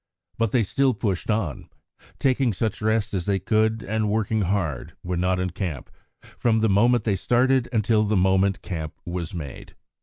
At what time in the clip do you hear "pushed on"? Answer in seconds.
0.99-1.69